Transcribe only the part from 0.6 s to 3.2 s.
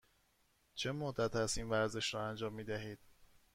چه مدت است این ورزش را انجام می دهید؟